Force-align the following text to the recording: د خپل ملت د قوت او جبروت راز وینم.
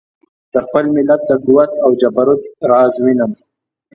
د 0.53 0.55
خپل 0.65 0.83
ملت 0.95 1.21
د 1.29 1.31
قوت 1.45 1.71
او 1.83 1.89
جبروت 2.01 2.41
راز 2.69 2.93
وینم. 3.03 3.31